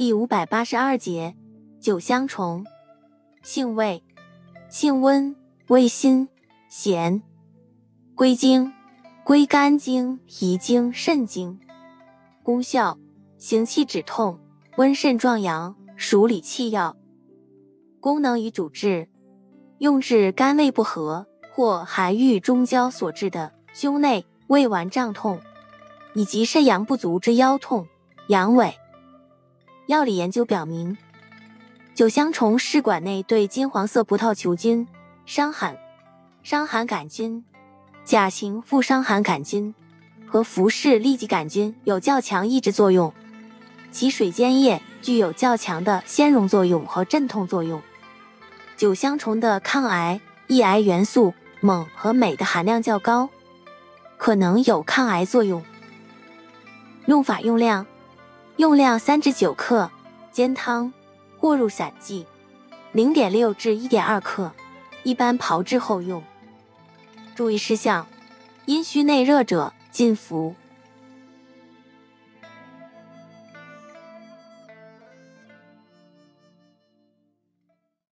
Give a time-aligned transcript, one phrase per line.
[0.00, 1.36] 第五百八十二节，
[1.78, 2.64] 九香虫，
[3.42, 4.02] 性味，
[4.70, 6.26] 性温，味辛，
[6.70, 7.22] 咸，
[8.14, 8.72] 归经，
[9.22, 11.60] 归肝经、脾经、肾经。
[12.42, 12.96] 功效，
[13.36, 14.40] 行气止痛，
[14.78, 16.96] 温肾壮阳，属理气药。
[18.00, 19.06] 功能与主治，
[19.80, 25.38] 用治肝胃不和或寒郁中焦所致的胸内、胃脘胀痛，
[26.14, 27.86] 以及肾阳不足之腰痛、
[28.28, 28.72] 阳痿。
[29.90, 30.96] 药理研究表明，
[31.96, 34.86] 九香虫试管内对金黄色葡萄球菌、
[35.26, 35.76] 伤寒、
[36.44, 37.44] 伤寒杆菌、
[38.04, 39.74] 甲型副伤寒杆菌
[40.28, 43.12] 和伏氏痢疾杆菌有较强抑制作用，
[43.90, 47.82] 其水煎液具有较强的纤溶作用和镇痛作用。
[48.76, 53.28] 九香虫的抗癌、抑癌元素锰和镁的含量较高，
[54.16, 55.64] 可能有抗癌作用。
[57.06, 57.84] 用法用量。
[58.60, 59.90] 用量三至九克，
[60.30, 60.92] 煎汤
[61.38, 62.26] 或入散剂，
[62.92, 64.52] 零点六至一点二克，
[65.02, 66.22] 一般炮制后用。
[67.34, 68.06] 注意事项：
[68.66, 70.54] 阴虚内热者禁服。